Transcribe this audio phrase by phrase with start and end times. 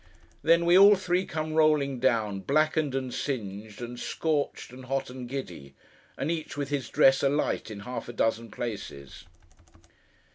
[0.41, 5.29] Then, we all three come rolling down; blackened, and singed, and scorched, and hot, and
[5.29, 5.75] giddy:
[6.17, 9.25] and each with his dress alight in half a dozen places.